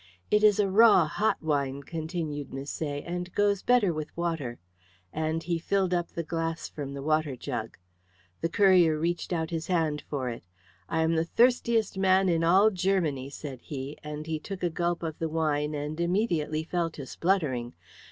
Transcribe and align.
"It 0.31 0.43
is 0.43 0.59
a 0.59 0.67
raw 0.67 1.05
hot 1.07 1.43
wine," 1.43 1.83
continued 1.83 2.49
Misset, 2.49 3.03
"and 3.05 3.31
goes 3.35 3.61
better 3.61 3.93
with 3.93 4.09
water;" 4.17 4.57
and 5.13 5.43
he 5.43 5.59
filled 5.59 5.93
up 5.93 6.07
the 6.09 6.23
glass 6.23 6.67
from 6.67 6.95
the 6.95 7.03
water 7.03 7.35
jug. 7.35 7.77
The 8.41 8.49
courier 8.49 8.97
reached 8.97 9.31
out 9.31 9.51
his 9.51 9.67
hand 9.67 10.01
for 10.01 10.27
it. 10.29 10.43
"I 10.89 11.03
am 11.03 11.13
the 11.13 11.25
thirstiest 11.25 11.99
man 11.99 12.29
in 12.29 12.43
all 12.43 12.71
Germany," 12.71 13.29
said 13.29 13.61
he, 13.61 13.95
and 14.03 14.25
he 14.25 14.39
took 14.39 14.63
a 14.63 14.71
gulp 14.71 15.03
of 15.03 15.19
the 15.19 15.29
wine 15.29 15.75
and 15.75 15.99
immediately 15.99 16.63
fell 16.63 16.89
to 16.89 17.05
spluttering. 17.05 17.75